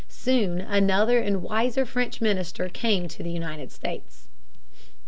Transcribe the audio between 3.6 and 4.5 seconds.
States.